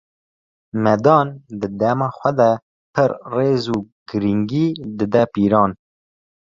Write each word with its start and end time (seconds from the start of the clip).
Medan, 0.85 1.27
di 1.59 1.67
dema 1.79 2.07
xwe 2.17 2.31
de 2.39 2.49
pir 2.93 3.11
rêz 3.33 3.63
û 3.75 3.77
girîngî 4.09 4.67
dide 4.97 5.23
pîran. 5.33 5.71